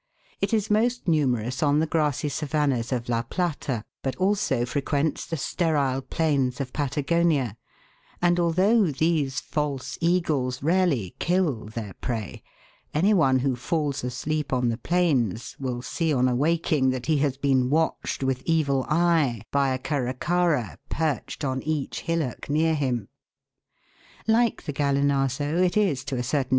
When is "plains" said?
6.01-6.59, 14.79-15.55